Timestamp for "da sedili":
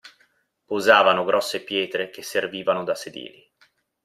2.83-3.47